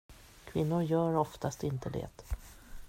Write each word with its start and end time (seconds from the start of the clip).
Kvinnor 0.45 0.81
gör 0.81 1.15
oftast 1.17 1.63
inte 1.63 1.89
det. 1.89 2.07